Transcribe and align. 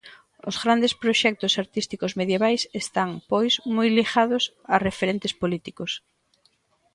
Os 0.49 0.55
grandes 0.63 0.93
proxectos 1.03 1.53
artísticos 1.63 2.15
medievais 2.19 2.61
están, 2.81 3.09
pois, 3.31 3.53
moi 3.75 3.87
ligados 3.97 4.43
a 4.73 4.75
referentes 4.87 5.33
políticos. 5.41 5.91